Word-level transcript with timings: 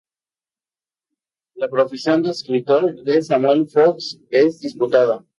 La 1.53 1.69
profesión 1.69 2.23
de 2.23 2.31
escritor 2.31 3.03
de 3.03 3.21
Samuel 3.21 3.67
Foxe 3.67 4.17
es 4.31 4.59
disputada. 4.59 5.23